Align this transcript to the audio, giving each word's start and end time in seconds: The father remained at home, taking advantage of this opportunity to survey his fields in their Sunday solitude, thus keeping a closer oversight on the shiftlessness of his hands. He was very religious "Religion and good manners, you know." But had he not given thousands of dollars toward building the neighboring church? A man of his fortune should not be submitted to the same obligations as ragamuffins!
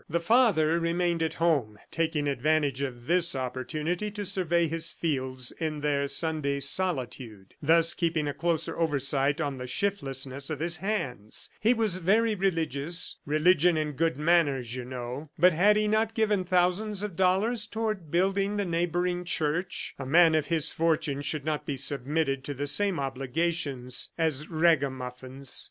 The 0.09 0.19
father 0.19 0.79
remained 0.79 1.21
at 1.21 1.35
home, 1.35 1.77
taking 1.91 2.27
advantage 2.27 2.81
of 2.81 3.05
this 3.05 3.35
opportunity 3.35 4.09
to 4.09 4.25
survey 4.25 4.67
his 4.67 4.91
fields 4.91 5.51
in 5.51 5.81
their 5.81 6.07
Sunday 6.07 6.59
solitude, 6.59 7.53
thus 7.61 7.93
keeping 7.93 8.27
a 8.27 8.33
closer 8.33 8.75
oversight 8.79 9.39
on 9.39 9.59
the 9.59 9.67
shiftlessness 9.67 10.49
of 10.49 10.59
his 10.59 10.77
hands. 10.77 11.51
He 11.59 11.75
was 11.75 11.99
very 11.99 12.33
religious 12.33 13.17
"Religion 13.27 13.77
and 13.77 13.95
good 13.95 14.17
manners, 14.17 14.75
you 14.75 14.85
know." 14.85 15.29
But 15.37 15.53
had 15.53 15.75
he 15.77 15.87
not 15.87 16.15
given 16.15 16.45
thousands 16.45 17.03
of 17.03 17.15
dollars 17.15 17.67
toward 17.67 18.09
building 18.09 18.55
the 18.57 18.65
neighboring 18.65 19.23
church? 19.23 19.93
A 19.99 20.05
man 20.07 20.33
of 20.33 20.47
his 20.47 20.71
fortune 20.71 21.21
should 21.21 21.45
not 21.45 21.63
be 21.67 21.77
submitted 21.77 22.43
to 22.45 22.55
the 22.55 22.65
same 22.65 22.99
obligations 22.99 24.09
as 24.17 24.47
ragamuffins! 24.47 25.59